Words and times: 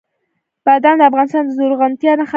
بادام 0.65 0.95
د 0.99 1.03
افغانستان 1.09 1.43
د 1.45 1.49
زرغونتیا 1.57 2.13
نښه 2.19 2.27
ده. 2.27 2.29